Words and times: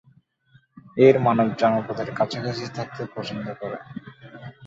এর 0.97 1.15
মানব 1.19 1.47
জনপদের 1.59 2.09
কাছাকাছি 2.15 2.65
থাকতে 2.77 3.01
পছন্দ 3.15 3.45
করে। 3.59 3.77